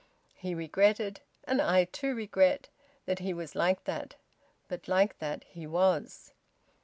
[0.33, 2.69] He regretted, and I too regret,
[3.05, 4.15] that he was like that;
[4.67, 6.33] but like that he was.